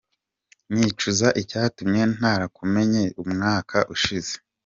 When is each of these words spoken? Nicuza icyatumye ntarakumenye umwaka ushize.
Nicuza 0.73 1.27
icyatumye 1.41 2.01
ntarakumenye 2.17 3.03
umwaka 3.23 3.77
ushize. 3.95 4.33